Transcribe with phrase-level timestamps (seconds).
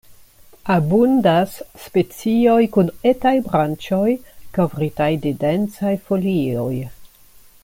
[0.75, 4.09] Abundas specioj kun etaj branĉoj
[4.59, 6.73] kovritaj de densaj folioj.